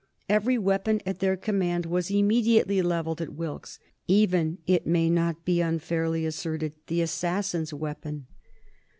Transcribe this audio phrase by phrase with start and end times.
[0.27, 3.77] Every weapon at their command was immediately levelled at Wilkes,
[4.07, 8.25] even, it may not be unfairly asserted, the assassin's weapon.